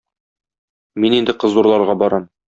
Мин 1.03 1.15
инде 1.17 1.35
кыз 1.43 1.59
урларга 1.63 1.97
барам. 2.05 2.27